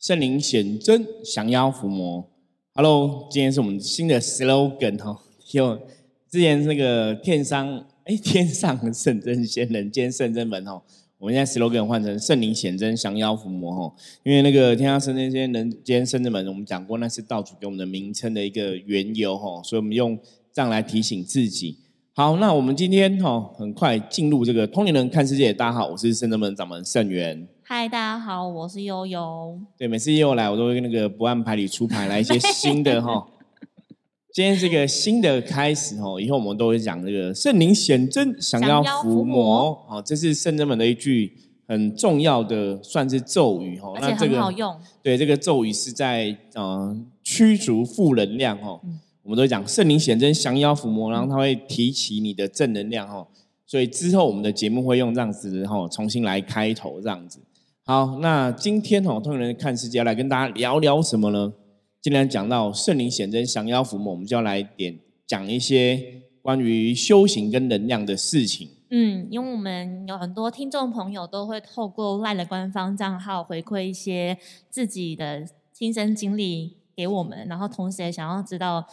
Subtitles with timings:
[0.00, 2.26] 圣灵显真，降妖伏魔。
[2.72, 5.18] Hello，今天是我们新的 slogan 哦，
[5.52, 5.78] 有
[6.30, 10.80] 之前那个天上哎天上圣真仙人间圣真门哦，
[11.18, 13.92] 我们现在 slogan 换成圣灵显真，降妖伏魔哦。
[14.22, 20.18] 因为那个天上圣真仙人间圣真门，我们讲过那是道主给我们的名称的一个缘由哦，所以我们用
[20.50, 21.76] 这样来提醒自己。
[22.14, 25.52] 好，那我们今天哈很快进入这个通灵人看世界。
[25.52, 27.46] 大家好，我是圣真门掌门圣元。
[27.72, 29.56] 嗨，大家好，我是悠悠。
[29.78, 33.24] 对，每次悠悠来，我都会跟那个不按牌理出牌来一些新的哈。
[34.34, 41.32] 今天这个新的开始哦，以后我们都会讲这个圣灵显真，想要伏魔哦，这是圣真门的一句
[41.68, 43.96] 很重要的算是咒语哦。
[44.00, 44.76] 那这个好用。
[45.00, 48.80] 对，这个咒语是在嗯驱逐负能量哦。
[49.22, 53.28] 我们都会讲圣灵显真降妖伏魔，然后它会提起你的正能量哦，
[53.64, 57.38] 所以之后我们的节目会用这样子哈，重新来开头这样子。
[57.90, 61.52] 好，那今天哦，通人看世界来跟大家聊聊什么呢？
[62.00, 68.68] 既然讲到圣灵显真降妖伏魔，我们就要来点讲一些关于修行跟能量的事情。
[68.90, 74.38] 嗯，因为我们有很多听众朋友都会透过赖的官方账号回馈一些
[74.68, 76.76] 自己的亲身经历。
[76.94, 78.86] 给我们，然后同时也想要知道，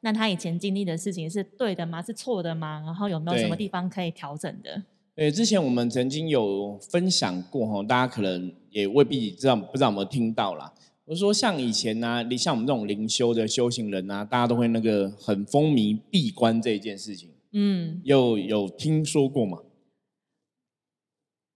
[0.00, 2.02] 那他以前经历的事情是对的吗？
[2.02, 2.82] 是错的吗？
[2.84, 4.82] 然后有没有什么地方可以调整的？
[5.14, 10.72] 对，之前我们曾经有分享过哈，大家可能也未必知道，不知道有没有听到啦。
[11.04, 17.28] 我说像以前呢，你像我们这种灵修的修行人啊，大家都会那个很风靡闭关这一件事情。
[17.52, 19.58] 嗯，有有听说过吗？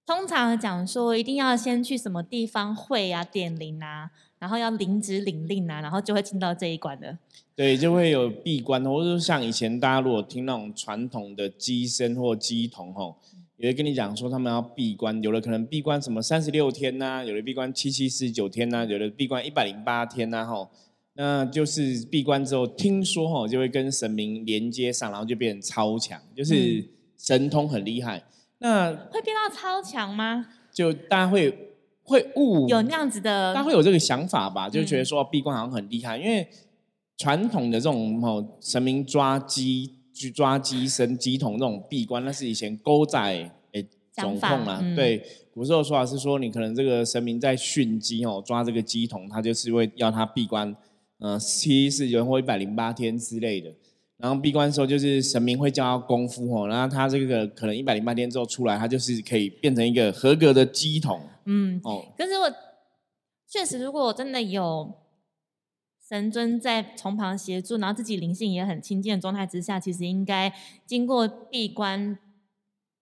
[0.04, 4.10] 通常讲说，一定要先去什么地方会啊，点灵啊。
[4.38, 7.18] 然后要领旨领令啊，然后就会进到这一关的。
[7.54, 13.16] 对，就会有闭关，或者说像以前大家如果听那种传统的机身或机童吼，
[13.56, 20.70] 也会跟你讲说他们要闭关，有的可能闭关什么三十六天呐，有的闭关七七四十九天呐，有的闭关一百零八天呐吼，
[21.14, 26.84] 那就是闭关之后，听说吼就会跟神明连接上，然后就变成超强，就是
[27.16, 28.22] 神通很厉害。
[28.58, 30.46] 那会变到超强吗？
[30.72, 31.62] 就大家会。
[32.08, 34.68] 会悟有那样子的，大家会有这个想法吧？
[34.68, 36.48] 就觉得说闭关好像很厉害，因为
[37.16, 43.20] 传统的这种吼神明抓鸡去抓鸡身鸡桶这种闭关，那是以前勾仔
[43.72, 44.82] 诶总控啊。
[44.96, 45.22] 对，
[45.52, 50.74] 古时候说法是说，你可能这个神明在训鸡哦，抓这个鸡桶，他就是会要他闭关，
[51.18, 53.70] 呃，七十九或一百零八天之类的。
[54.16, 61.20] 然后闭关的时候，就是神明会教他功夫哦，然后他这个可能一百零八天之后出来，他就是可以变成一个合格的鸡桶。
[61.44, 62.50] 嗯，哦，可是我
[63.46, 64.90] 确实，如果我真的有
[66.08, 70.52] 神尊在从旁协助，然后自己灵性也很亲近的状态之下，其实应该
[70.86, 72.16] 经过闭关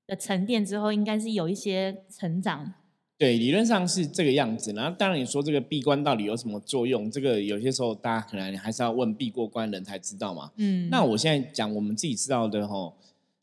[0.06, 2.72] 的沉淀之后，应该是有一些成长。
[3.18, 4.72] 对，理论上是这个样子。
[4.72, 7.10] 然后，当然你说这个闭关到底有什么作用？
[7.10, 10.50] 这个有些时候大家可能还是要问闭过关人才知道嘛。
[10.56, 12.96] 嗯，那我现在讲我们自己知道的吼。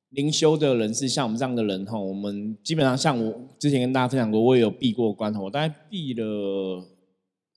[0.09, 6.85] 灵修的人是像我们这样的人哈，我们基本上像我之前跟大家分享过，我也有闭过关我大概闭了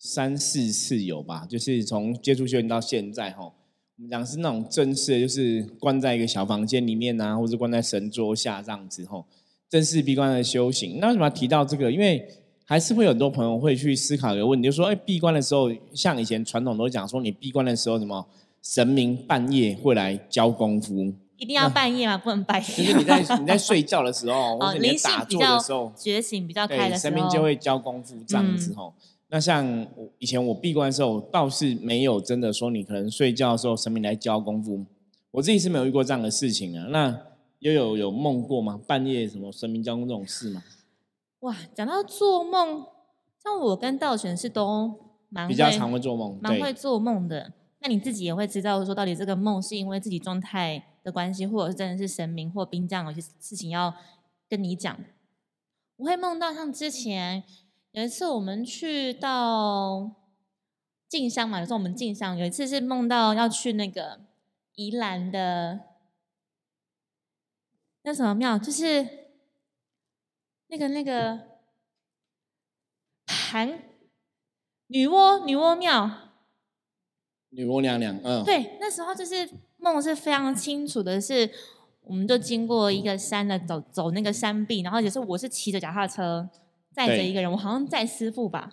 [0.06, 9.24] 三四次有吧，就是从接触修行到现在哈，我们讲是那种正式的，就是关在一个小房间里面啊，或者关在神桌下这样子哈，
[9.70, 10.98] 正式闭关的修行。
[11.00, 11.90] 那为什么要提到这个？
[11.90, 12.22] 因为
[12.66, 18.26] 还是会有很多朋友会去思考一个问题，就说：哎，闭关的时候，像以前传统都讲说，你闭关的时候什么
[18.62, 21.14] 神明半夜会来教功夫。
[21.38, 22.18] 一定要半夜吗？
[22.18, 22.68] 不能半夜。
[22.76, 28.92] 就是你在你在睡觉的时候，或者你打坐的时候，觉醒比较开的时候，神明就会教功夫这样子吼。
[29.34, 29.84] 那像
[30.20, 34.86] 以前我闭关的时候，倒是没有真的说你可能睡觉的时候神明来教功夫。
[35.32, 36.86] 我自己是没有遇过这样的事情啊。
[36.90, 37.20] 那
[37.58, 38.80] 又有有梦过吗？
[38.86, 40.62] 半夜什么神明教功这种事吗？
[41.40, 42.86] 哇，讲到做梦，
[43.42, 44.94] 像我跟道玄是都
[45.30, 47.52] 蛮比较常会做梦，蛮会做梦的。
[47.80, 50.84] 那你自己也会知道说，到底这个梦是因为自己状态？
[51.02, 53.92] 的关系，或者是真的是神明或兵将有些事情要
[54.48, 54.96] 跟你讲。
[55.96, 57.44] 我会梦到像之前
[57.94, 60.10] 有一次我们去到
[61.08, 64.20] 静香嘛，有时候我们静香有一次是梦到要去那个
[64.74, 65.78] 宜兰的
[68.02, 69.08] 那什么庙，就是
[70.66, 71.38] 那个那个
[73.26, 73.84] 盘
[74.88, 76.10] 女娲女娲庙，
[77.50, 79.48] 女娲娘娘，嗯，对，那时候就是。
[79.76, 81.50] 梦是非常清楚的，是，
[82.00, 86.48] 我们就经过一个山的，走走那个山壁，然后也是我是骑着脚踏车
[86.94, 88.72] 载着一个人，我好像载师傅吧，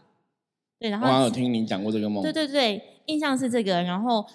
[0.77, 4.25] 对，然后我有听您讲过这个梦，对对对，印象是这个，然后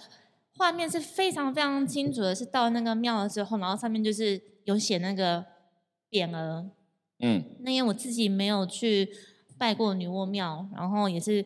[0.56, 5.46] 画面是非常非常清楚的，是到那个庙了之后，然后上面就是有写那个
[6.10, 6.68] 匾额，
[7.20, 9.08] 嗯，那因为我自己没有去
[9.56, 11.44] 拜过女娲庙，然后也是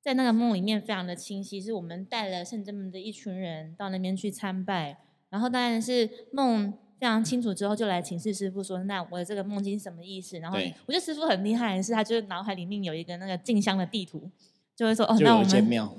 [0.00, 4.98] 在那个梦里面非常的清晰，是我们带了圣真门的一群人到那边去参拜，
[5.30, 6.72] 然后当然是梦
[7.02, 10.56] 非常清楚之后，就来请示师傅说：“那我的这个梦境是什么意思？”然后
[10.86, 14.30] 我觉得师傅很厉害的是，他就是脑海里面有一个那个静香的地图，
[14.76, 15.48] 就会说：“哦，那我们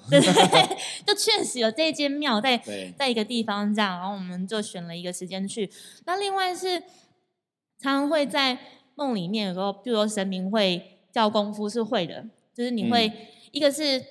[0.10, 2.58] 对对，就确实有这一间庙在
[2.98, 5.70] 在一个地方这样。”然后我们就选了一个时间去。
[6.06, 6.80] 那另外是
[7.80, 8.58] 常常会在
[8.96, 12.26] 梦里面有时候，比如说神明会教功夫是会的，
[12.56, 13.12] 就是你会。
[13.52, 14.04] 一个是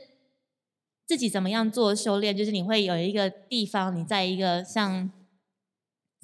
[1.05, 5.11] 自己怎么样做修炼，就是你会有一个地方，你在一个像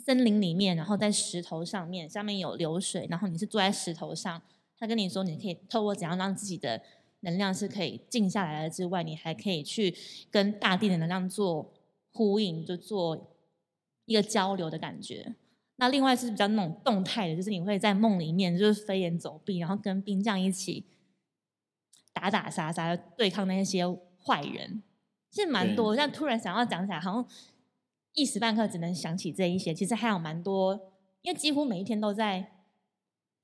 [0.08, 4.40] 森林里面，然后在石头上面，下面有流水，然后你是坐在石头上，
[4.78, 6.80] 他跟你说你可以透过怎样让自己的
[7.20, 9.94] 能量是可以静下来的之外，你还可以去
[10.30, 11.74] 跟大地的能量做
[12.10, 13.36] 呼应，就做
[14.06, 15.34] 一个交流的感觉。
[15.76, 20.86] 那另外是比较那种动态的，就是你会在梦里面就是飞檐走壁，然后跟兵将一起。
[22.14, 23.86] 打打杀杀对抗那些
[24.24, 24.82] 坏人，
[25.30, 25.94] 其实蛮多。
[25.94, 27.28] 但突然想要讲起来，好像
[28.14, 29.72] 一时半刻只能想起这一些。
[29.72, 30.78] 其实还有蛮多，
[31.22, 32.52] 因为几乎每一天都在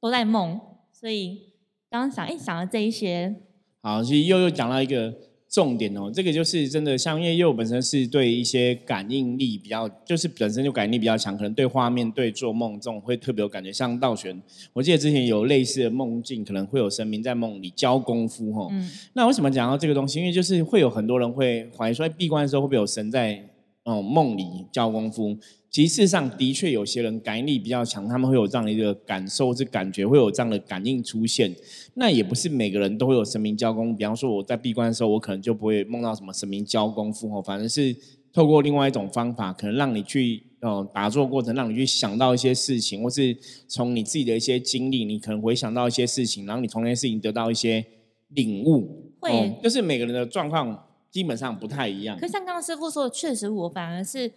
[0.00, 0.60] 都在梦，
[0.92, 1.54] 所以
[1.90, 3.42] 刚刚想，哎，想了这一些。
[3.82, 5.14] 好，其实又又讲到一个。
[5.46, 13.72] 重点哦，这个就是真的，像因为又本身是对一些感应力比较，就是本身就感应力比较强，可能对画面、对做梦这种会特别有感觉。
[13.72, 18.68] 像道玄，我记得之前有类似的梦境，可能会有神明在梦里教功夫哈。
[19.12, 20.18] 那为什么讲到这个东西？
[20.18, 23.40] 因为就是会有很多人会怀疑说，闭关的时候会不会有神在
[23.84, 25.36] 哦梦里教功夫？
[25.70, 31.52] 其实上的确有些人感应力比较强，他们会有这样的一个感受，这感觉会有这样的感应出现。
[31.94, 37.96] 那也不是每个人都会有神明教功，比方说我在闭关的时候，我可能就不会梦到什么神明教功夫哦，反正是
[38.32, 47.84] 透过另外一种方法，可能让你去嗯打坐过程，让你去想到一些事情，或是从你自己的一些经历，你可能回想到一些事情，然后你从那些事情得到一些
[48.28, 49.12] 领悟。
[49.18, 52.18] 会，就是每个人的状况基本上不太一样。
[52.18, 54.30] 可像刚刚师傅说的，确实我反而是。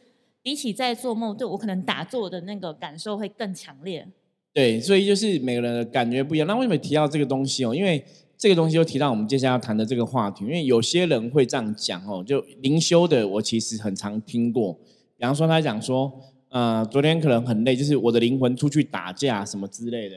[0.44, 4.08] 比起在做梦，对我可能打坐的那个感受会更强烈。
[4.54, 6.48] 对，所以就是每个人的感觉不一样。
[6.48, 7.76] 那为什么提到这个东西哦？
[7.76, 8.02] 因为
[8.38, 10.46] 这个东西又提到我们接下来要谈的这个话题。
[10.46, 14.72] 因为有些人会这样讲哦，就灵修的，我其实很常听过。
[15.18, 16.14] 比方说，他讲说，
[16.48, 20.16] 呃，昨天可能很累，就是我的灵魂出去打架什么之类的，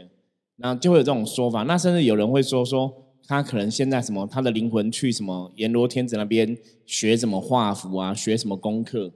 [0.58, 1.64] 然后就会有这种说法。
[1.64, 2.94] 那甚至有人会说，说
[3.30, 9.12] 他可能现在什么，他的灵魂去什么阎罗天子那边学什么画符啊，学什么功课。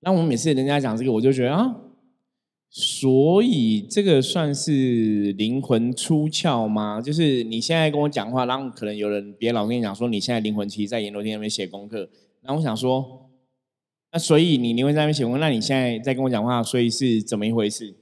[0.00, 1.76] 那我们每次人家讲这个，我就觉得啊，
[2.68, 7.00] 所以这个算是灵魂出窍吗？
[7.00, 12.10] 就是你现在跟我讲话，然后可能有人别老跟你讲说，你现在灵魂其实在阎罗天那边写功课。
[12.42, 13.30] 然后我想说，
[14.10, 17.94] 那所以你灵魂在那边写功课，那你现在在跟我讲话，所以是怎么一回事？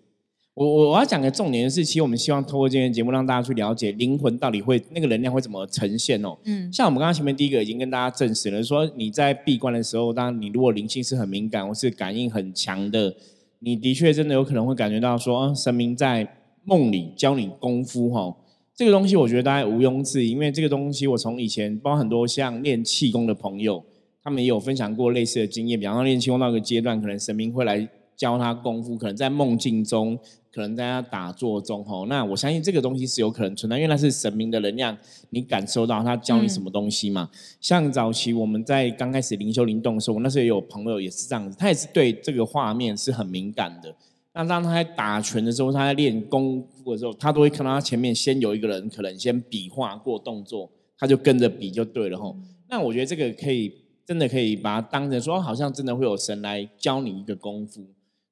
[0.55, 6.37] 我我我要讲的重点是，其实我们希望透过今天节目让大家去了解灵魂到底会那个能量会怎么呈现哦。
[6.45, 13.13] 嗯，像我们刚刚前面第一个已经跟大家证实了，说你在闭关的时候，当然你如果灵性是很敏感或是感应很强的，
[13.59, 18.37] 你的确真的有可能会感觉到说，神明在梦里教你功夫哈。
[18.77, 23.85] 这个东西我觉得大家毋庸置疑，因为这个东西我从以前包括很多像练气功的朋友，
[24.23, 30.17] 他们也有分享过类似的经验，比方说练气功到一个阶段，可能神明会来教他功夫，可能在梦境中。
[30.55, 34.97] 可能在他打坐中吼，那我相信这个东西是有可能存在，因为那是神明的能量，
[35.31, 37.29] 你感受到他教你什么东西嘛？
[37.61, 43.93] 像早期我们在刚开始灵修灵动的时候，我那时候也有朋友也是这样子，他也是对这个画面是很敏感的。
[44.33, 52.37] 那当他在打拳的时候，他在练功夫的时候，他都会看到他前面先有一个人，可能先比划过动作，他就跟着比就对了吼。
[52.69, 53.73] 那我觉得这个可以
[54.07, 57.85] 真的可以把它当成说，好像真的会有神来教你一个功夫。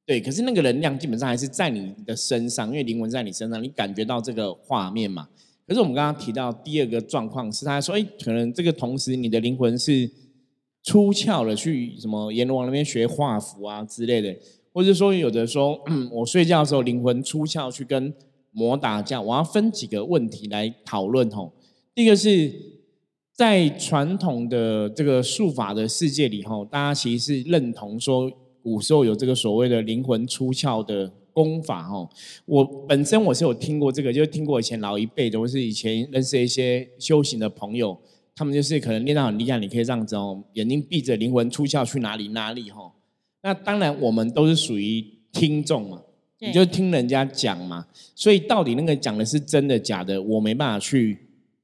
[0.05, 5.29] 对，可是那个能量基本上还是在你的身上，因为灵魂在你身上，你感觉到这个画面嘛。
[5.65, 10.11] 可是我们刚刚提到第二个状况是，他说，哎，可能这个同时你的灵魂是
[10.83, 14.37] 出窍了，去什么阎罗王那边学画符啊之类的，
[14.73, 15.81] 或者说有的说，
[16.11, 18.13] 我睡觉的时候灵魂出窍去跟
[18.51, 19.23] 魔打架。
[19.23, 21.53] 我要分几个问题来讨论吼。
[21.95, 22.53] 第一个是
[23.33, 28.29] 在传统的这个术法的世界里吼，大家其实是认同说。
[28.63, 32.09] 古时候有这个所谓的灵魂出窍的功法哦，
[32.45, 37.99] 我本身我是有听过这个，就听过以前老一辈的，或是以前认识一些修行的朋友，
[38.35, 42.93] 他们就是可能练到很厉害，你可以这样子哦，眼睛闭着，灵魂出窍去哪里哪里哈。
[43.43, 46.03] 那当然我们都是属于听众嘛，
[46.39, 51.19] 你就听人家讲嘛，所以到底那个讲的是真的假的，我没办法去。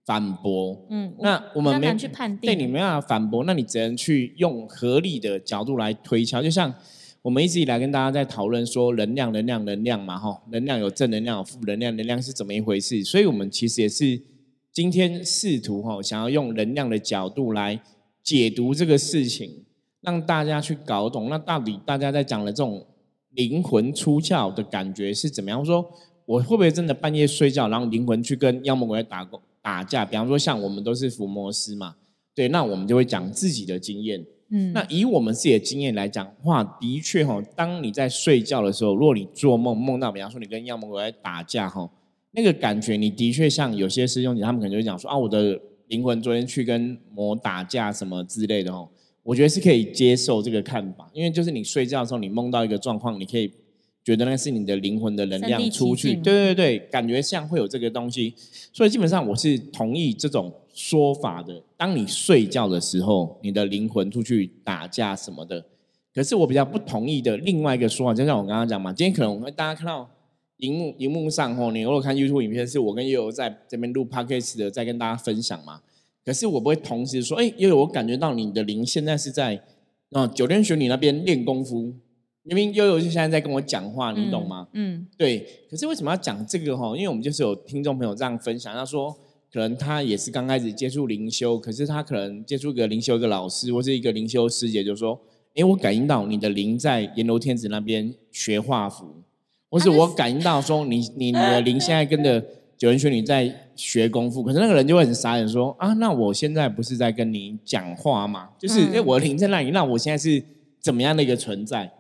[0.08, 6.42] 反驳，嗯，那我们没去判定，对你没办法反驳，那你只能去用合理的角度来推敲。
[6.42, 6.72] 就像
[7.20, 13.04] 我们一直以来跟大家在讨论说，能量、能量、能量嘛，哈，能量有正能量、有负能量，能量是怎么一回事？
[13.04, 14.18] 所以我们其实也是
[14.72, 17.78] 今天试图哈想要用能量的角度来
[18.22, 19.66] 解读这个事情，
[20.00, 22.86] 让大家去搞懂，那到底大家在讲的这种
[23.34, 25.62] 灵魂出窍的感觉是怎么样？
[25.62, 25.84] 说
[26.24, 29.22] 我会不会真的半夜睡觉，然后灵魂去跟妖魔鬼怪打
[29.68, 30.02] 打架？
[30.02, 31.96] 比方说像我们都是伏魔师嘛，
[32.34, 34.24] 对，那我们就会讲自己的经验。
[34.50, 41.90] 嗯，那以我们自己的经验来讲话，的确哈，当你在睡觉的时候，如果你做梦梦到，比方说你跟妖魔鬼怪打架哈。
[42.30, 48.88] 那个感觉，你的确像有些师兄姐，他们可能就会讲说啊，我的灵魂昨天去跟魔打架什么之类的哦。
[49.22, 53.52] 我觉得是可以接受这个看法，因为就是你睡觉的时候，你梦到一个状况，你可以
[54.08, 58.32] 觉得那是你的灵魂的能量出去，对对对，感觉像会有这个东西。
[58.72, 61.62] 所以基本上我是同意这种说法的。
[61.76, 65.62] 当你睡觉的时候，你的灵魂出去打架什么的，
[66.14, 70.08] 可是我比较不同意的另外一个说法，就像我刚刚讲嘛，今天可能大家看到。
[70.56, 75.80] 荧幕荧幕上吼，你如果看 YouTube 影片，是我跟悠悠在这边录 Podcast 的，在跟大家分享嘛。
[76.24, 79.62] 可是我不会同时说，哎，悠悠，我感觉到你的灵现在是在
[80.10, 81.94] 啊九天玄女那边练功夫。
[82.54, 84.66] 明明悠悠就现在在跟我讲话，你懂吗？
[84.72, 85.46] 嗯，对。
[85.70, 86.96] 可是为什么要讲这个哈？
[86.96, 89.14] 因为我们就是有听众朋友这样分享，他说
[89.52, 95.20] 可能他也是刚开始接触灵修，可是他可能接触一个灵修一个老师或是一个灵修师姐，就说，
[95.54, 99.22] 哎，我感应到你的灵在阎罗天子那边学画符。
[99.70, 102.42] 或是我感应到说你你的灵现在跟着
[102.78, 108.48] 九人玄女在学功夫，可是那个人就会很傻眼说啊，那我现在不是在跟你讲话吗？
[108.58, 110.42] 就是哎，我的灵在那里，那我现在是
[110.80, 111.92] 怎么样的一个存在？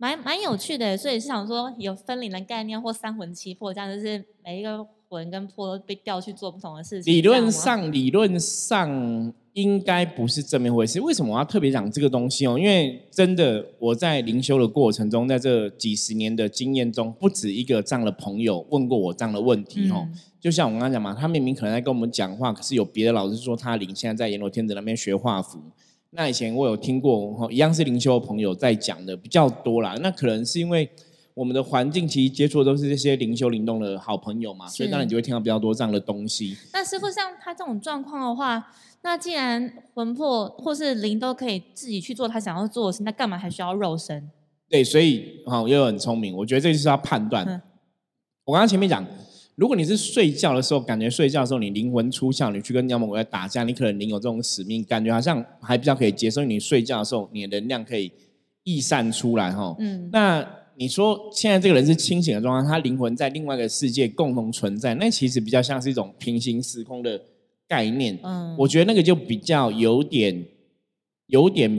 [0.00, 7.12] 蛮蛮有趣的，所以是想说有分灵的概念或三魂七魄，这样就是每一个魂跟魄都被调去做不同的事情。
[7.12, 9.32] 理论上，理论上。
[9.54, 11.00] 应该不是这么回事。
[11.00, 12.56] 为什么我要特别讲这个东西哦？
[12.56, 20.06] 因为真的我在灵修的过程中，在这几十年的经验中，不止一个这样的朋友问过我这样的问题哦。
[20.40, 25.58] 就像我刚刚讲嘛，他明明可能在跟我们讲话，可是有别的老师说他灵现在在阎罗天子那边学画符。
[26.10, 29.96] 那以前我有听过，一样是灵修的朋友在讲的比较多啦。
[30.00, 30.90] 那可能是因为
[31.34, 36.56] 我们的环境其实接触的都是这些灵修灵动的好朋友嘛，所以当然你就会听到比较多这样的东西。
[36.72, 38.72] 那师傅像他这种状况的话。
[39.02, 44.30] 那既然魂魄或是灵都可以自己去做他想要做的事，那干嘛还需要肉身？
[44.68, 46.36] 对，所以哈，又很聪明。
[46.36, 47.62] 我觉得这就是要判断。
[48.44, 49.02] 我刚刚前面讲，
[49.60, 56.42] 如果你是睡觉的时候，感觉睡觉的时候你灵魂出窍，你去跟妖魔鬼怪打架，你可能你有这种使命，感觉好像还比较可以接受。
[56.42, 58.10] 你睡觉的时候，你的能量可以
[58.64, 59.76] 溢散出来哈。
[59.78, 60.08] 嗯。
[60.10, 67.20] 那你说现在这个人是清醒的状态，他灵魂在另外一个世界共同存在，那其实比较像是一种平行时空的。
[67.68, 70.44] 概念，嗯，我觉得那个就比较有点，
[71.28, 71.70] 有点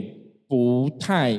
[0.48, 1.38] 不太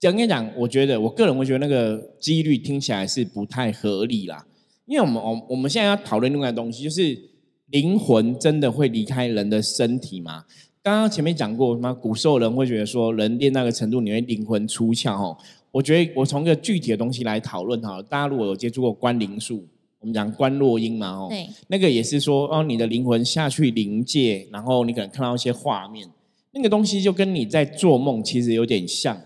[0.00, 4.44] 讲跟讲，我觉得我个人会觉得那个几率听起来是不太合理啦。
[4.86, 7.18] 因为我们我我们现在要讨论另外东西，就是
[7.66, 10.44] 灵魂真的会离开人的身体吗？
[10.82, 15.36] 刚刚前面讲过，什么古时候人会觉得说，人练那个程度，你会灵魂出窍哦。
[15.70, 19.66] 我觉得我从一个具体的东西来讨论哈，大家如果有接触过观灵术。
[20.00, 21.30] 我们讲观落音嘛，哦，
[21.68, 26.06] 那个也是说，哦，你的灵魂下去灵界，然后你可能看到一些画面，
[26.50, 29.18] 那个东西就跟你在做梦其实有点像，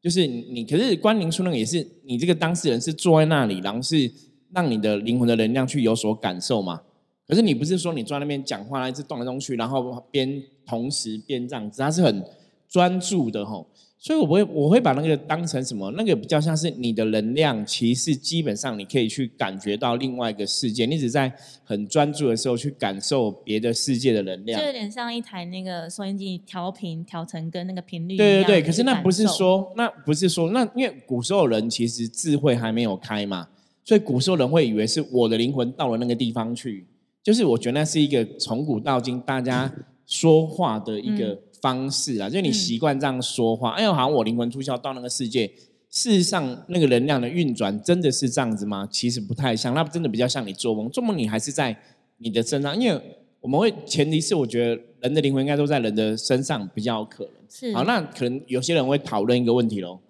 [0.00, 4.08] 就是你，可是观灵术那个也是，你这个当事人是坐在那里，然后是
[4.54, 6.80] 让你的灵魂的能量去有所感受嘛，
[7.26, 12.24] 可是你不是说你坐在那边讲话，一直动来动去，然后边同时边这样子，它是很
[12.68, 13.66] 专注的，吼。
[14.02, 15.90] 所以，我会我会把那个当成什么？
[15.90, 20.86] 那个比较像是你的能量，其实基本上你可以去感觉到另外一个世界。
[20.86, 21.30] 你只在
[21.64, 28.16] 很专注的时候去感受别的世界的能量，就有点像一台那个收音机调频调成跟那个频率。
[28.16, 33.48] 对对对，可是那不是说，那不是说，那因为古时候人其实智慧还没有开嘛，
[33.84, 36.86] 所以古时候人会以为是我的灵魂到了那个地方去。
[37.22, 39.72] 就是我觉得那是一个从古到今大家
[40.06, 41.38] 说话的一个。
[41.62, 45.46] 方式啊，就你习惯这样说话，哎呦，好像我灵魂出窍到那个世界。
[45.90, 48.88] 事实上，那个能量的运转真的是这样子吗？
[48.90, 50.88] 其实不太像，那真的比较像你做梦。
[50.88, 51.76] 做梦你还是在
[52.16, 52.98] 你的身上，因为
[53.42, 57.32] 我们会前提是，我觉得人的灵魂应该都在人的身上比较可能。
[57.50, 60.00] 是好，那可能有些人会讨论一个问题喽。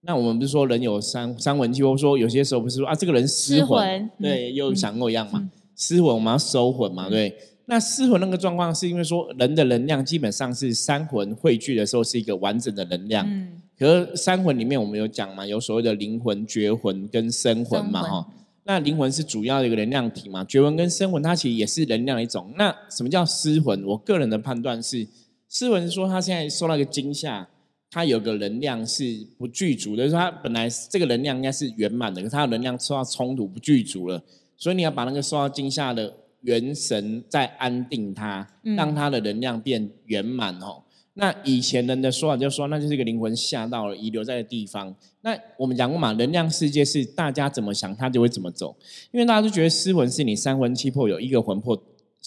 [0.00, 5.50] 那我们不是说人有三三魂七，魄说有些时候不是说啊，这个人失魂，对，又想过一样嘛？
[5.76, 7.08] 失魂我们要收魂嘛？
[7.08, 7.36] 对。
[7.66, 13.26] 那失魂那个状况，是因为说人的能量基本上是三魂汇聚的时候是一个完整的能量。
[13.28, 13.60] 嗯。
[13.78, 18.26] 可是三魂里面我们有讲嘛，有所谓的灵魂、绝魂跟生魂嘛，哈。
[18.64, 22.52] 那灵魂是主要的一个能量体嘛，绝魂跟生魂它其实也是能量的一种。
[22.56, 23.84] 那什么叫失魂？
[23.84, 25.06] 我个人的判断是，
[25.48, 27.48] 失魂是说他现在受到一个惊吓，
[27.90, 34.22] 他有个能量是不具足的，就是它本来这个能量应该是圆满的，可是他的能量受到冲突不具足了，
[34.56, 36.14] 所以你要把那个受到惊吓的。
[36.42, 40.84] 元神再安定它，让它的能量变圆满哦。
[41.14, 44.94] 那以前人的说法就说，那就是一个灵魂下到了遗留在的地方。
[45.22, 48.76] 那我们讲过嘛，能量世界是大家怎么想，它就会怎么走。
[49.10, 51.76] 因为大家都觉得失魂是你三魂七魄有一个魂魄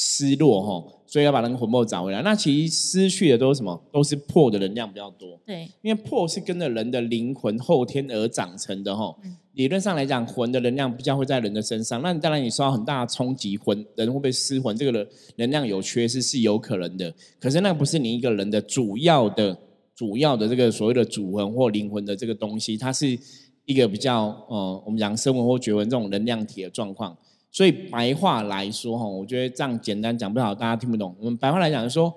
[0.02, 0.98] 失落哈。
[1.06, 2.22] 所以要把那个魂魄找回来。
[2.22, 3.78] 那其实失去的都是什么？
[3.92, 5.38] 都是破的能量比较多。
[5.46, 9.14] 对，因为破是跟着人的灵魂后天而长成的哈。
[9.56, 12.02] 理论上来讲，魂的能量比较会在人的身上。
[12.02, 14.74] 那你当然你受到很大的冲击，魂人会不会失魂？
[14.78, 15.06] 这个
[15.36, 17.14] 能量有缺失是有可能的。
[17.38, 19.58] 可是那不是你一个人的主要的、
[19.94, 23.20] 主要的这个所谓的主魂或灵魂的这个东西，它是
[23.66, 27.18] 一个比较呃，我们讲生魂或绝魂这种能量体的状况。
[27.52, 31.14] 所以白话来说，哈，我觉得这样简单讲不好，大家听不懂。
[31.20, 32.14] 我们白话来讲，就说，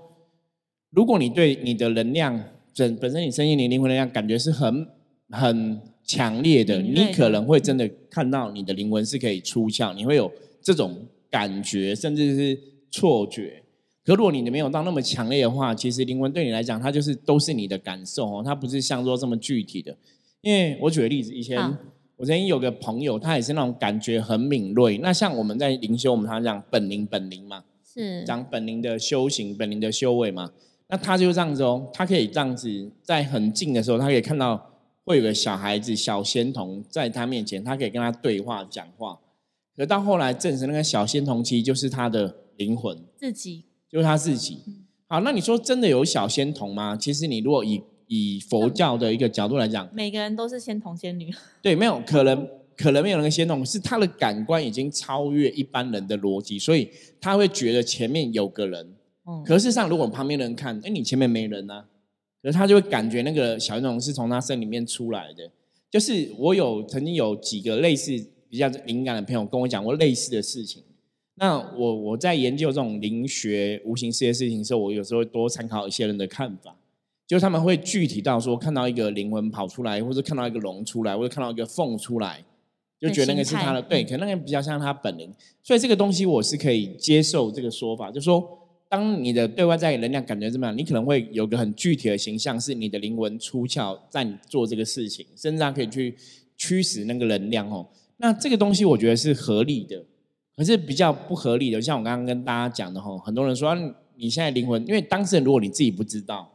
[0.90, 2.40] 如果你对你的能量
[2.76, 4.86] 本本身，你身心灵灵魂能量感觉是很
[5.30, 10.30] 很强烈的，你可能会真的看到你的灵魂是可以出窍，你会有
[10.62, 10.96] 这种
[11.28, 12.60] 感觉，甚至是
[12.92, 13.60] 错觉。
[14.04, 19.96] 可如果你没有到那么强烈的话，其实灵魂对你来讲，它就是都是你的感受哦，它不是像说这么具体的。
[20.42, 21.76] 因为我举个例子，以前。
[22.16, 24.98] 我曾经有个朋友，他也是那种感觉很敏锐。
[24.98, 30.52] 那像我们在灵修，我们常常讲本灵本灵嘛，是讲本灵的修行、本灵的修为嘛。
[30.88, 34.70] 那他就这样子哦，他可以这样子，在很近的时候，他可以看到
[35.04, 39.18] 会有个小孩子、小仙童在他面前，他可以跟他对话、讲话。
[39.76, 44.60] 可到后来证实，那个小仙童其实就是他的灵魂，自己就是他自己。
[45.08, 46.96] 好，那你说真的有小仙童吗？
[46.96, 51.32] 其实你如果以以佛教的一个角度来讲，每个人都是仙童仙女。
[51.62, 58.94] 对，没有可能，可能没有人仙童，是他的感官已经超越一般人的逻辑，所以他会觉得前面有个人。
[59.26, 59.42] 嗯。
[59.44, 61.84] 可事实上，如果旁边的人看，哎，你前面没人呢，
[62.42, 65.50] 可是他就会感觉那个小仙童是从他身里面出来的。
[65.90, 68.12] 就是我有曾经有几个类似
[68.48, 70.82] 比较敏感的朋友跟我讲过类似的事情。
[71.36, 76.76] 那我我在研究这种灵学无形世界事情的时候，我有时候会多参考一些人的看法。
[77.26, 82.44] 就是他们会具体到说，看到一个灵魂跑出来，或者看到一个龙出来，或者看到一个凤出来，
[83.00, 85.32] 就觉得那个是他的，对，可能那个比较像他本灵。
[85.62, 88.46] 所以这个东西我是可以接受这个说法，就说
[88.90, 96.14] 当你的对外在能量感觉怎么样，你可能会有个很具体的形象，是你的灵魂出窍在你做这个事情，甚至它可以去
[96.58, 97.86] 驱使那个能量哦。
[98.18, 100.04] 那这个东西我觉得是合理的，
[100.54, 103.74] 可是比较不合理的，像我刚刚跟大家讲的吼，很多人说
[104.16, 106.50] 你现在灵魂，因为当事人如果你自己不知道。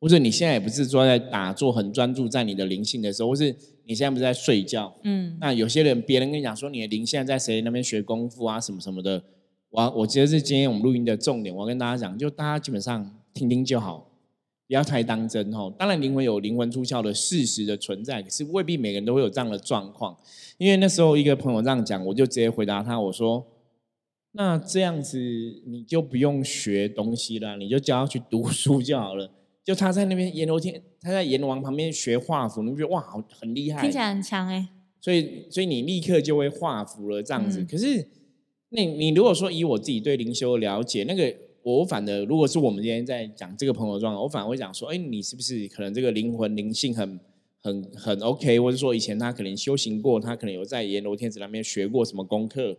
[0.00, 4.92] 或者你现在也不是说在打坐很专注在你的灵性的时候，或是你现在不是在睡觉？
[5.04, 9.22] 嗯，那有些人别人跟你讲说你的灵现在在谁那边学功夫啊什么什么的，
[9.68, 11.54] 我我觉得是今天我们录音的重点。
[11.54, 14.10] 我跟大家讲，就大家基本上听听就好，
[14.66, 15.70] 不要太当真哦。
[15.78, 20.16] 当然灵魂有灵魂出窍的事实的存在，可是未必每个人都会有这样的状况。
[20.56, 23.46] 因为那时候一个朋友这样讲，我就直接回答他，我说：
[24.32, 25.18] 那这样子
[25.66, 29.30] 你就不用学东西了，你就教他去读书就好了。
[29.70, 34.66] 就他在那边阎罗天，他在阎王旁边学画符，你觉得哇，好很厉害，听起来很强哎。
[35.00, 37.64] 所以，所以你立刻就会画符了这样子。
[37.70, 38.04] 可是，
[38.70, 47.20] 那你如果说以我自己对灵修的了解，那个我反的，如果是我们今天在讲这个朋友状况，我反而会讲说，哎，你是不是可能这个灵魂灵性很
[47.60, 52.76] 很很 OK，或者说以前他可能修行过，他可能有在阎罗天子那边学过什么功课？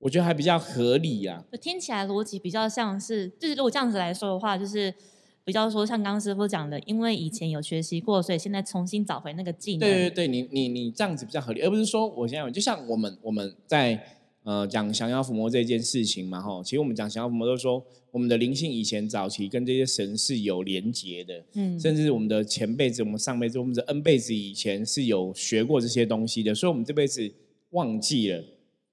[0.00, 1.44] 我觉得还比较合理呀。
[1.60, 4.92] 听起来逻辑比较像是，就是如果这样子来说的话，就是。
[5.44, 9.80] 比较说像刚师傅讲的，因为以前有学习过，所以现在重新找回那个技能。
[9.80, 14.00] 对对对，你你你这样子比较合理，而不是说我现在就像我们我们在
[14.44, 16.62] 呃讲降妖伏魔这件事情嘛哈。
[16.62, 27.32] 其实我们讲降妖伏魔都说，我们的灵性以前早期跟这些神是有连结的，嗯，甚至我们的前辈子、我们上辈子、我们的 N 辈子以前是有学过这些东西的，所以我们这辈子
[27.70, 28.44] 忘记了。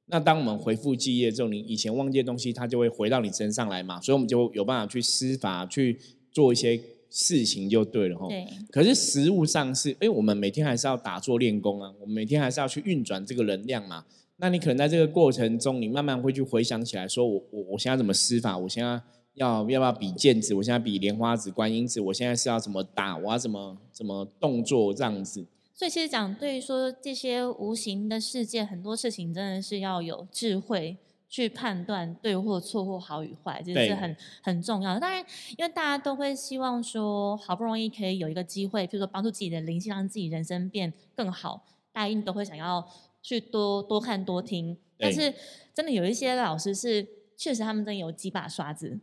[0.07, 5.99] 那当我们回复记忆之后，你以前忘记的东西，它就会回到你身上来嘛，所以我们就有办法去施法去。
[6.31, 8.27] 做一些事情就对了哈。
[8.27, 8.45] 对。
[8.71, 14.05] 可是实物上是，哎，我们每天还是要打坐练功啊，我们每天还是要去运转这个能量嘛。
[14.37, 18.57] 那你可能在这个过程中，你慢慢会去回想起来，说我我我现在怎么施法？
[18.57, 19.01] 我现在
[19.33, 20.53] 要要不要比剑子？
[20.53, 21.99] 我现在比莲花指、观音指？
[21.99, 23.17] 我现在是要怎么打？
[23.17, 25.45] 我要怎么怎么动作这样子？
[25.73, 30.97] 所以其实讲对于说这些无形的世界，很多事情真的是要有智慧。
[31.29, 34.99] 去判断对或错或好与坏，这是很很重要的。
[34.99, 35.23] 当然，
[35.57, 42.83] 因为大家都会希望说，好不容易可以有一个机会，比如说帮助自己的灵性，让自己人生变更好，大家一定都会想要
[43.21, 44.75] 去多多看多听。
[44.97, 45.31] 但是，
[45.71, 48.99] 真的有一些老师是确实他们真的有几把刷子，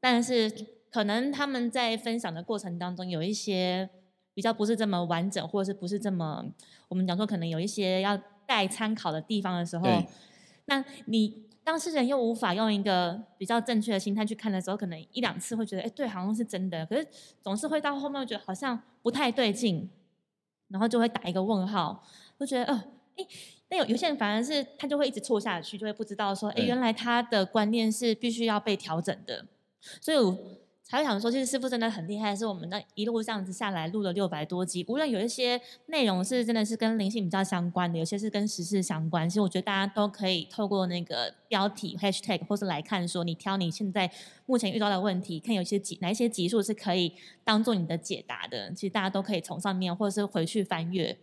[0.00, 0.50] 但是
[0.90, 3.88] 可能他们在分享的过程当中有一些
[4.34, 6.44] 比较不是这么完整，或者是不是这么
[6.88, 9.86] 我们讲说可能有一些要带参考的地方的时候，
[10.64, 11.51] 那你。
[11.64, 16.84] 当事人又无法用一个比较正确的心态去看的时候，可能一两次会觉得，哎，对，好像是真的。
[16.86, 17.06] 可是
[17.40, 19.88] 总是会到后面觉得好像不太对劲，
[20.68, 22.04] 然后就会打一个问号，
[22.38, 22.82] 就觉得，哦，
[23.16, 23.26] 哎，
[23.68, 29.46] 那有有些人反而是他就会一直错下去，就会不知道说，哎，原来他的观念是必须要被调整的。
[30.00, 30.36] 所以我
[30.84, 39.26] 才会想说，其实师傅真的很厉害，是我们那一路这样子下来录了六百多集，无论有一些内容是真的是跟灵性比较相关的，有些是跟时事相关。
[39.30, 44.10] 其实我觉得大家都可以透过那个标题 hashtag 或是来看，说你挑你现在
[44.44, 48.70] 目前遇到的问题，看有些集哪一些集数是可以当做你的解答的。
[48.74, 51.16] 其实大家都可以从上面或者是回去翻阅。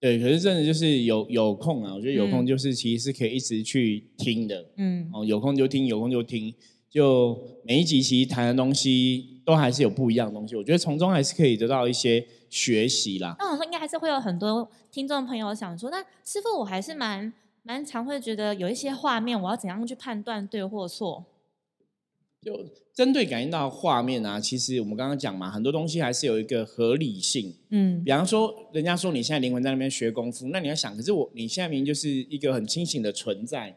[0.00, 4.64] 对，可是真的就是有有空啊，我觉得有空就是其实是可以一直去听的。
[4.76, 6.54] 嗯，哦，有空就听，有空就听。
[6.94, 13.34] 就每一集其实谈的东西都还是有不一样的东西，我觉得从中还是可以得到一些学习啦。
[13.40, 17.32] 那我说应该还是会有很多听众朋友想说，那师傅我还是蛮
[17.64, 21.24] 蛮常会觉得有一些画面，我要怎样去判断对或错？
[22.40, 27.52] 就针对感应到画面啊，其实我们刚刚讲嘛，很多东西还是有一个合理性。
[27.70, 33.76] 嗯，比方说，人家说你现在灵魂在那边学功夫，那你要想，可是我你现在明明就是一个很清醒的存在。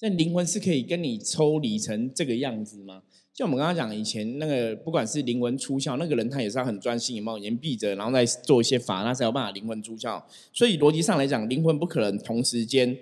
[0.00, 3.02] 那灵魂是可以跟你抽离成这个样子吗？
[3.32, 10.22] 就我们刚刚讲，以前那个不管是灵魂出窍，那个人他也是要很专心，有没有眼闭着，然后再做一些法，那才有办法灵魂出窍。
[10.52, 12.96] 所以逻辑上来讲，灵魂不可能同时间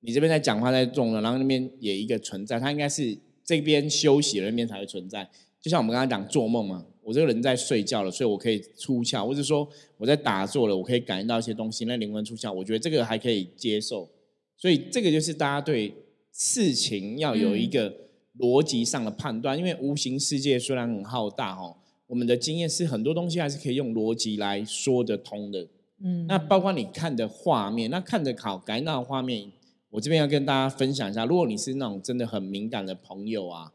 [0.00, 5.28] 你这边在讲话在动了，然后那边也一个存在，它应该是这边休息了，那边才会存在。
[5.60, 14.08] 就像我们刚刚讲做梦嘛，我这个人在睡觉了，所以我可以出窍，或者说我在打坐了，我可以感应到一些东西，那灵魂出窍，我觉得这个还可以接受。
[14.56, 15.92] 所以这个就是大家对。
[16.36, 17.94] 事情要有一个
[18.40, 21.76] 逻辑上的判断，因为无形世界虽然很浩大哦，
[22.08, 25.68] 我们的经验是很多东西还是可以用逻辑来说得通的。
[26.00, 29.52] 嗯，那包括你看的画面，那看的好感到画面，
[29.90, 31.24] 我这边要跟大家分享一下。
[31.24, 33.72] 如果你是那种真的很敏感的朋友啊，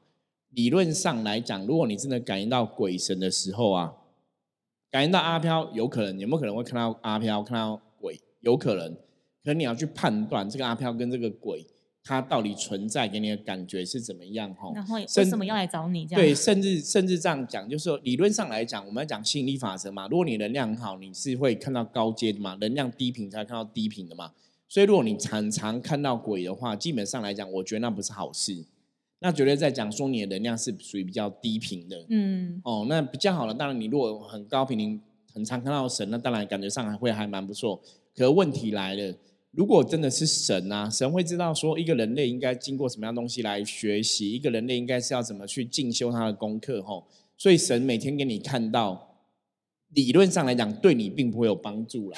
[0.49, 3.93] 理论上来讲，如果你真的感应到鬼神的时候啊，
[4.91, 8.19] 感应到阿飘，有可能有没有可能会看到阿飘看到鬼？
[8.41, 11.65] 有可能，可能你要去判断这个阿飘跟这个鬼。
[12.09, 14.51] 它到底存在给你的感觉是怎么样？
[14.55, 16.07] 哈，然后为什么要来找你？
[16.07, 20.07] 这样对，甚至甚至这样讲，就是说理论上来讲，我们要讲吸引力法则嘛。
[20.07, 24.31] 如果你能量很好，你是会看到高阶的嘛；能量低频才看到低频的嘛。
[24.67, 28.65] 所以如果你常常看到鬼的话，基本上来讲，我觉得那不是好事。
[29.19, 32.03] 那绝对在讲说你的能量是属于比较低频的。
[32.09, 33.53] 嗯，哦，那比较好了。
[33.53, 34.99] 当然，你如果很高频，你
[35.31, 37.79] 很常看到神，那当然感觉上还会还蛮不错。
[38.15, 39.13] 可问题来了。
[39.51, 47.07] 如果真的是神啊，神会知道说一个人类应该经过什么样东西来学习，一个人类应该是要怎么去进修他的功课吼。
[47.35, 49.17] 所以神每天给你看到，
[49.93, 52.17] 理论上来讲对你并不会有帮助了，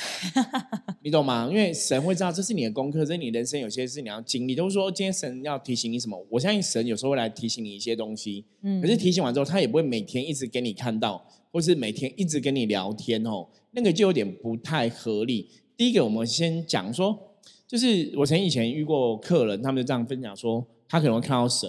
[1.02, 1.48] 你懂吗？
[1.50, 4.54] 因为神会知道这是你的功课，这是你人生有些事你要经历。
[4.54, 6.26] 都是说今天神要提醒你什么？
[6.30, 15.48] 我相信神有时候会来提醒你一些东西，嗯，可是提醒完之后，他也不会每天一直给你看到，或是每天一直跟你聊天哦，那个就有点不太合理。
[15.82, 17.34] 第一个，我们先讲说，
[17.67, 21.67] 就是我曾以前遇过客人，他们就这样分享说，他可能会看到神，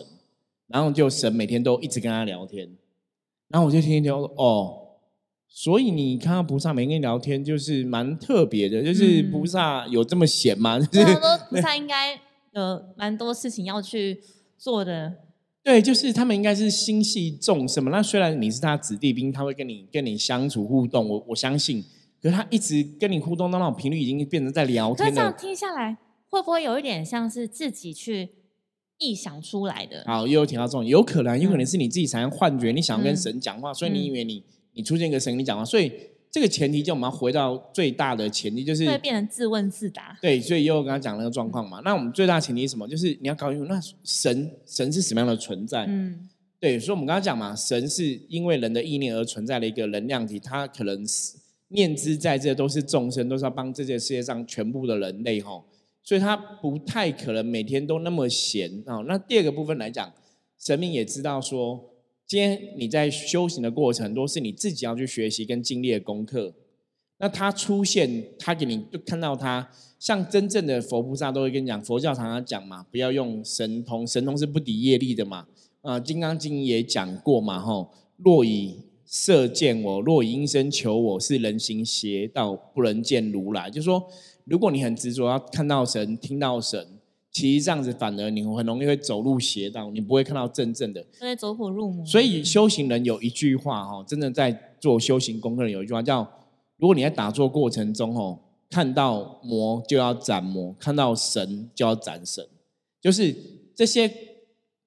[0.67, 2.69] 然后就神每天都一直跟他聊天，
[3.49, 4.99] 然后我就听一听，哦，
[5.49, 10.79] 所以你看到菩萨每天跟你聊天，就是蛮特别的，就是菩萨有这么闲吗？
[10.93, 12.21] 就是说菩萨应该
[12.53, 14.21] 有蛮多事情要去
[14.59, 15.15] 做的。
[15.63, 17.91] 对，就是他们应该是心系众生嘛。
[17.91, 21.83] 那虽然你是他子弟兵，他会跟你跟你相处互动，我我相信。
[22.23, 25.15] 可是他一直跟你互动到那种频率，已经变成在聊天了。
[25.15, 25.97] 这样听下来，
[26.29, 28.31] 会不会有一点像是自己去
[29.01, 30.05] 臆想出来的？
[30.07, 35.91] 好，又有提到这种，有可能，有可能是你自己产生幻觉，你想跟神讲话，所以你以为你你出现一个神跟你讲话，所以
[36.31, 40.17] 这个前提就我们要回到最大的前提，就是会变成自问自答。
[40.23, 41.81] 对，所以又刚刚讲那个状况嘛。
[41.85, 42.87] 那我们最大前提是什么？
[42.87, 45.87] 就是你要搞清楚，那神神是什么样的存在？
[45.89, 46.29] 嗯，
[46.61, 51.42] 对，所以我们刚刚讲嘛，神是因为人的意念而存在的一个能量体，它可能是。
[51.73, 55.65] 念之在这都是众生，都是要帮这件世界上全部的人类吼，
[56.03, 58.99] 所以他不太可能每天都那么闲啊。
[59.07, 60.13] 那第二个部分来讲，
[60.59, 61.91] 神明也知道说，
[62.27, 66.55] 今天你在修行的过程，都是你自己要去学习跟经历的功课。
[67.19, 75.47] 那他出现，他给你就看到他，像真正的佛菩萨都会跟你讲，佛教常常讲嘛，不要用神通，神通是不抵业力的嘛。
[75.83, 78.77] 啊，《金刚经》也讲过嘛，吼，若以
[79.13, 83.69] 射箭我，若以阴身求我，是人行邪道，不能见如来。
[83.69, 84.03] 就是说，
[84.47, 86.99] 如果你很执着要看到神、听到神，
[87.31, 91.05] 其实这样子反而你很容易会走入邪道，你不会看到真正的。
[91.13, 92.07] 所以走火入魔。
[92.07, 96.27] 所以修行人有一句话哈，真的在做修行功课人有一句话叫：
[96.79, 98.39] 如果你在打坐过程中哦，
[98.71, 102.47] 看到魔就要斩魔，看到神就要斩神，
[103.01, 103.37] 就是。
[103.75, 104.09] 这些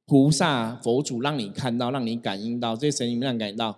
[0.05, 3.75] 菩萨佛祖让你看到，让你感应到，这些神灵让你感应到，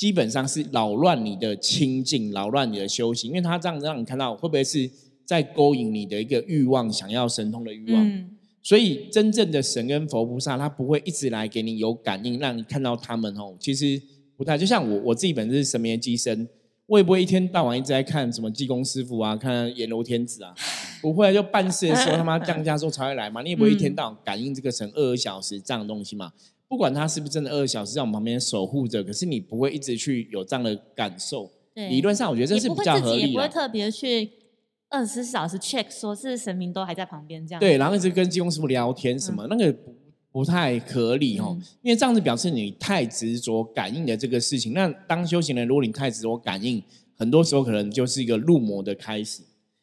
[0.00, 4.90] 基本上是扰乱你的清净，扰乱你的修行，因为他这样子让你看到，会不会是
[5.26, 8.30] 在勾引你的一个欲望，想要神通的欲望？
[8.62, 13.54] 所以真正的神跟佛菩萨，他不会一直来给你有感应，让你看到他们哦。
[13.60, 14.00] 其实
[14.38, 16.48] 不太，就像我我自己本身是神明的机身。
[16.86, 20.54] 我也不会一天到晚一直在看什么济公师傅啊，看 阎罗天子啊，
[21.02, 23.42] 不会，就办事的时候他妈降价时候才会来嘛。
[23.42, 26.32] 你也不会一天到晚感应这个神二小时这样的东西嘛。
[26.70, 31.50] 不管他是不是真的二小时在我们旁边守护着，可是你不会一直去有这样的感受。
[31.74, 33.26] 理论上我觉得这是比较合理的。
[33.26, 34.30] 也不会特别去
[34.88, 37.58] 二十四小时 check 说是神明都还在旁边这样。
[37.58, 39.92] 对，然后一直跟济公师傅聊天什么，那个不
[40.30, 41.58] 不太合理哦。
[41.82, 44.72] 因为这样子表示你太执着感应的这个事情。
[44.72, 46.80] 那当修行人，如果你太执着感应，
[47.16, 49.42] 很多时候可能就是一个入魔的开始，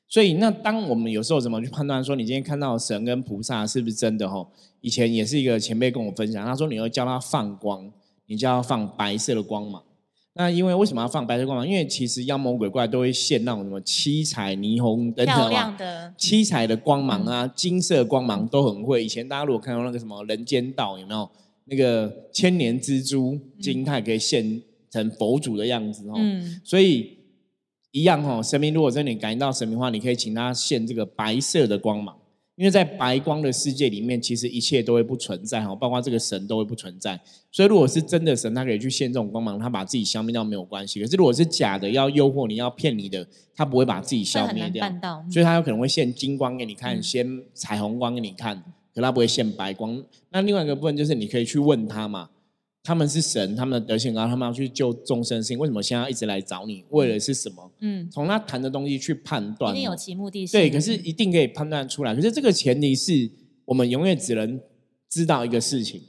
[0.09, 4.29] 所以那当我们有时候怎么去判断说你今天看到神跟菩萨是不是真的？
[4.29, 4.47] 吼，
[4.79, 7.91] 以前也是一个前辈跟我分享，他说你要教他放光，
[8.27, 9.83] 你就要放白色的光芒。
[10.33, 11.67] 那因为为什么要放白色光芒？
[11.67, 19.03] 因为其实妖魔鬼怪都会现那种什么七彩霓虹灯的七彩的光芒啊，金色光芒都很会。
[19.03, 21.29] 以前大家如果看到那个什么人间道有没有
[21.65, 26.13] 那个千年蜘蛛金它也可以现成佛祖的样子哦。
[26.15, 27.16] 嗯，所以。
[27.97, 32.15] 一样哦，神明如果真的感应到神明的话，你可以请他现这个白色的光芒，
[32.55, 37.19] 因为在白光的世界里面，其实一切都会不存在哈，包括这个神都会不存在。
[37.51, 41.01] 所以如果是真的神，他可以去现这种光芒，他把自己消灭掉没有关系。
[41.01, 44.87] 可是如果是假的，要诱惑你要骗你的，他不会把自己消灭掉，
[45.31, 50.03] 所以他有可能会现金光给你看，现彩虹光给你看，可他不会现白光。
[50.29, 52.29] 那另外一个部分就是你可以去问他嘛。
[52.87, 55.59] 他们是神，他们的德性高，他们要去救众生性。
[55.59, 56.85] 为什么现在一直来找你？
[56.89, 57.69] 为了是什么？
[57.81, 60.57] 嗯，从他谈的东西去判断，一定有其目的性。
[60.57, 62.15] 对，可是一定可以判断出来。
[62.15, 63.29] 可是这个前提是
[63.65, 64.57] 我们永远只能
[65.09, 66.01] 知道一个事情，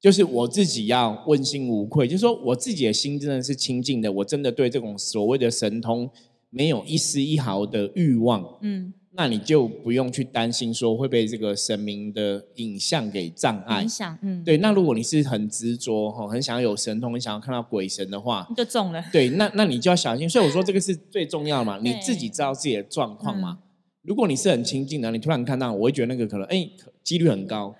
[0.00, 6.08] 就是我自己要问心无愧，就是说我自己的心真的是清净的，我真的对这种所谓的神通
[6.48, 8.58] 没有一丝一毫的欲望。
[8.62, 8.94] 嗯。
[9.16, 13.82] 那你就不用去担心说会被这个神明的影像给障碍。
[13.82, 14.56] 影响，嗯，对。
[14.56, 19.04] 那如果你是很执着哈，很想要有神通，很想要看到鬼神的话，就中了。
[19.12, 20.28] 对，那那你就要小心。
[20.28, 23.60] 所以我说这个是最重要的嘛，你自己知道自己的状况嘛。
[24.02, 26.68] 如果你是很亲近的，你突然看到，我会觉得那个可能，哎，
[27.04, 27.72] 几率很高。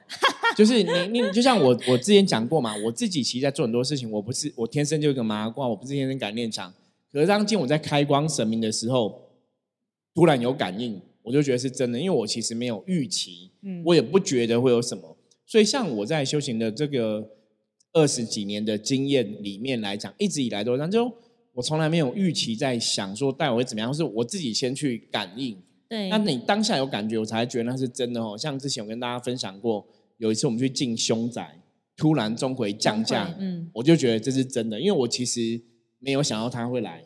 [0.57, 6.73] 就是你你就像我我之前讲过嘛，我自己其实在做很多事情，我不是我天生就一个麻瓜，我不是天生感念强。
[7.13, 9.33] 可是当今我在开光神明的时候，
[10.15, 11.01] 突然有感应。
[11.25, 17.31] 我就觉得是真的，因为我其实没有预期，嗯，我也不觉得会有什么，所以像我在修行的这个
[17.95, 21.11] 二十几年的经验里面来讲，一直以来都这样，就
[21.55, 25.57] 我从来没有预期在想说待会会怎么样，是我自己先去感应，
[25.89, 28.37] 对，那你当下有感觉，我才觉得那是真的哦。
[28.37, 29.87] 像之前我跟大家分享过，
[30.19, 31.59] 有一次我们去进凶宅，
[31.97, 35.61] 突然钟馗降价，嗯，我就觉得这是真的，因为我其实
[36.01, 37.03] 没有想到他会来，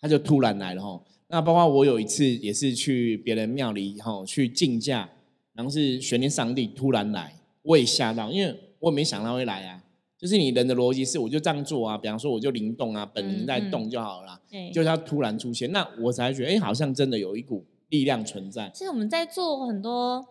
[0.00, 1.00] 他就突然来了哈。
[1.32, 5.08] 那包括我有一次也是去别人庙里哈去竞价，
[5.54, 9.84] 然后是玄念上帝突然来，我也吓到，因为我也没想到会来啊。
[10.18, 14.40] 就是你人的逻辑是我就这样做啊，比方说我就灵动啊，本能在动就好了。
[14.50, 18.68] 对，就是他突然出现，那我才觉得哎，好像真的有一股力量存在。
[18.74, 20.26] 其实我们在做很多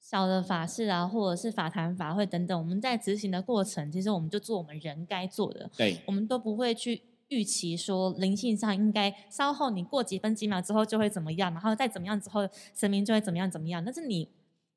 [0.00, 5.68] 小的法事啊，或者是法坛法会等等，我们在执行的过程，其实我们就做我们人该做的。
[5.76, 7.02] 对，我们都不会去。
[7.32, 14.28] 预期说灵性上应该稍后你过几分几秒之后就会怎么样，然后再怎么样之后神明就会怎么样怎么样，但是你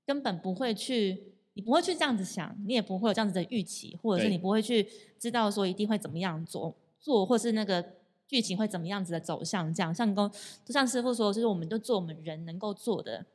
[0.05, 4.87] 根本不会去，你不会去这样子想，你也不会有这样子的预期，或者是你不会去
[5.19, 7.83] 知道说一定会怎么样做做，或是那个
[8.27, 9.73] 剧情会怎么样子的走向。
[9.73, 10.31] 这样像公
[10.63, 13.25] 就像师傅说，就是我们就做我们人能够做的，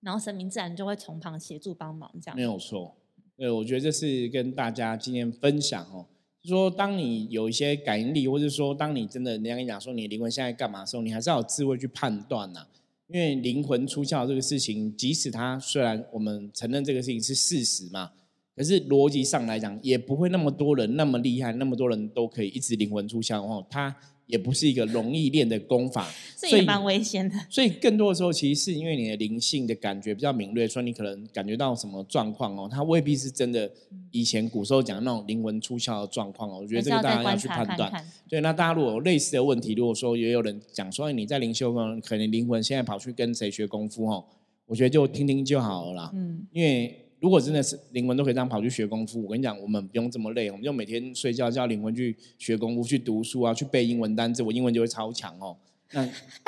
[0.00, 2.10] 然后神明自然就会从旁协助帮忙。
[2.20, 2.94] 这样没有错，
[3.36, 6.06] 对，我觉得这是跟大家今天分享哦。
[6.48, 12.66] 说，当你有一些感应力，或者说，当你真的人家跟你讲说你灵魂现在干嘛的时候，你还是要有智慧去判断呐。
[13.08, 18.12] 因为灵魂出窍这个事情，即使它虽然我们承认这个事情是事实嘛，
[18.56, 23.66] 可是逻辑上来讲，也不会那么多人那么厉害，那么多人都可以一直灵魂出窍哦。
[23.68, 23.96] 他。
[24.30, 27.34] 也不是一个容易练的功法， 所以蛮危险的。
[27.48, 33.70] 所以更多的时候，其实是因为你的灵性的感觉比较敏锐，所以你可能感觉到什么状况哦，它未必是真的。
[34.12, 38.04] 以前古时候讲那种灵魂出窍的状况哦，我觉得这个大家要去判断。
[38.28, 44.24] 对，那大家如果有类似的问题，如果说也有人讲说你在灵修中可能灵魂现在跑去跟谁学功夫哦，
[44.66, 46.10] 我觉得就听听就好了啦。
[46.14, 47.06] 嗯，因为。
[47.20, 55.56] 如果真的是灵魂都可以这样跑去学功夫，我跟你讲，我们不用这么累，我们就每天睡觉叫灵魂去学功夫，去读书啊，去背英文单词，我英文就会超强哦。
[55.92, 56.02] 那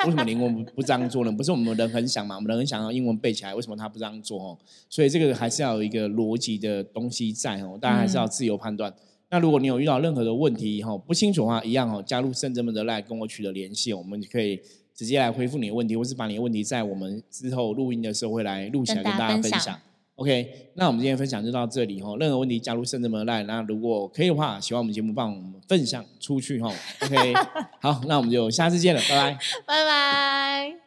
[0.05, 1.31] 为什么灵魂不不这样做呢？
[1.31, 2.35] 不是我们人很想嘛？
[2.35, 4.57] 我们人很想要英文背起来，为什么他不这样做哦？
[4.89, 8.91] 所以这个还是要有一个逻辑的东西在哦，大家还是要自由判断。
[9.29, 14.59] 那如果你有遇到任何的问题哈，不清楚的话，一样哦，加入圣真门的来跟我取得联系，我们可以
[14.95, 19.77] 直接来回复你的问题，或是把你的问题在我们之后录音的时候会来录起来跟大家分享。
[20.15, 22.15] OK，那我们今天分享就到这里哈。
[22.19, 26.71] 任何问题加入圣智门来，那如果可以的话，喜欢我们节目，帮我们分享出去哈。
[27.01, 27.33] OK，
[27.81, 30.82] 好，那我们就下次见了，拜拜，拜拜。